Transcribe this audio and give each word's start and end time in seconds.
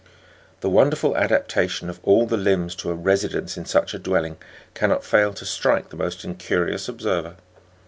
"The 0.61 0.69
wonderful 0.71 1.15
adaptation 1.15 1.87
of 1.87 1.99
all 2.01 2.25
the 2.25 2.35
limbs 2.35 2.73
to 2.77 2.89
a 2.89 2.95
residence 2.95 3.55
in 3.55 3.65
such 3.65 3.93
a 3.93 3.99
dwelling 3.99 4.37
cannot 4.73 5.05
fail 5.05 5.31
to 5.35 5.45
strike 5.45 5.89
the 5.89 5.95
most 5.95 6.23
incurious 6.25 6.89
observer. 6.89 7.35